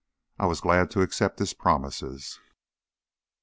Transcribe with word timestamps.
I 0.39 0.47
was 0.47 0.61
glad 0.61 0.89
to 0.89 1.03
accept 1.03 1.37
his 1.37 1.53
promises. 1.53 2.39